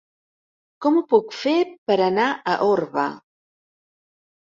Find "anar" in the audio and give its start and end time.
2.09-2.27